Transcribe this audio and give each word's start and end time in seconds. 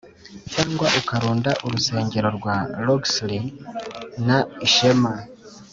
cyangwa 0.51 0.87
ukarunda 0.99 1.51
urusengero 1.65 2.27
rwa 2.37 2.55
luxury 2.85 3.39
na 4.27 4.37
ishema 4.67 5.13